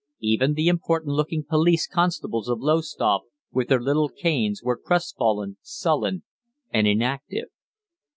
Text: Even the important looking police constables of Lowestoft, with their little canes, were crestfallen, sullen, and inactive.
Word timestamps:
Even 0.21 0.55
the 0.55 0.67
important 0.67 1.11
looking 1.13 1.43
police 1.43 1.85
constables 1.85 2.49
of 2.49 2.59
Lowestoft, 2.59 3.25
with 3.51 3.67
their 3.67 3.79
little 3.79 4.09
canes, 4.09 4.63
were 4.63 4.75
crestfallen, 4.75 5.57
sullen, 5.61 6.23
and 6.71 6.87
inactive. 6.87 7.49